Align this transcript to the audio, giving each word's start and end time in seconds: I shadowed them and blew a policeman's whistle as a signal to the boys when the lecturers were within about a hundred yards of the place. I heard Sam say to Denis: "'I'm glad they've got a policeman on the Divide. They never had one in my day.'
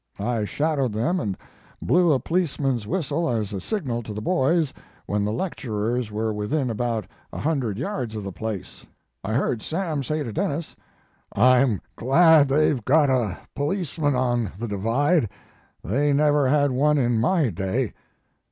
I 0.17 0.45
shadowed 0.45 0.93
them 0.93 1.19
and 1.19 1.37
blew 1.79 2.11
a 2.11 2.19
policeman's 2.19 2.87
whistle 2.87 3.29
as 3.29 3.53
a 3.53 3.61
signal 3.61 4.01
to 4.01 4.13
the 4.15 4.19
boys 4.19 4.73
when 5.05 5.23
the 5.23 5.31
lecturers 5.31 6.11
were 6.11 6.33
within 6.33 6.71
about 6.71 7.05
a 7.31 7.37
hundred 7.37 7.77
yards 7.77 8.15
of 8.15 8.23
the 8.23 8.31
place. 8.31 8.83
I 9.23 9.33
heard 9.33 9.61
Sam 9.61 10.01
say 10.01 10.23
to 10.23 10.33
Denis: 10.33 10.75
"'I'm 11.33 11.81
glad 11.95 12.47
they've 12.47 12.83
got 12.83 13.11
a 13.11 13.37
policeman 13.53 14.15
on 14.15 14.51
the 14.57 14.67
Divide. 14.67 15.29
They 15.83 16.13
never 16.13 16.47
had 16.49 16.71
one 16.71 16.97
in 16.97 17.19
my 17.19 17.51
day.' 17.51 17.93